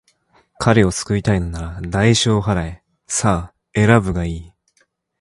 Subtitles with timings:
[0.57, 2.83] 彼を救いたいのなら、代償を払え。
[3.05, 4.51] さあ、選ぶがいい。